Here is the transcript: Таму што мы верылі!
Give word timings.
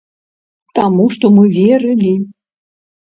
Таму 0.79 1.05
што 1.15 1.31
мы 1.37 1.43
верылі! 1.61 2.11